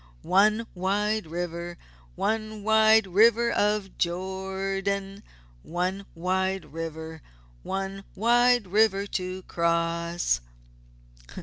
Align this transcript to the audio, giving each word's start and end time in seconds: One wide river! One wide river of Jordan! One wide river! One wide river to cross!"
One 0.23 0.65
wide 0.73 1.27
river! 1.27 1.77
One 2.15 2.63
wide 2.63 3.05
river 3.05 3.51
of 3.51 3.99
Jordan! 3.99 5.21
One 5.61 6.07
wide 6.15 6.73
river! 6.73 7.21
One 7.61 8.03
wide 8.15 8.65
river 8.69 9.05
to 9.05 9.43
cross!" 9.43 10.41